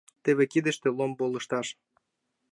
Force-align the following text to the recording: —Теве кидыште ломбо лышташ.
—Теве 0.23 0.45
кидыште 0.53 0.87
ломбо 0.97 1.25
лышташ. 1.33 1.67